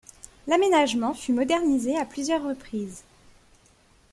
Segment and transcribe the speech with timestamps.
[0.47, 3.03] L'aménagement fut modernisé à plusieurs reprises.